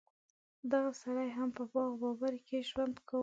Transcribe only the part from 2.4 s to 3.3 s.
کې ژوند کاوه.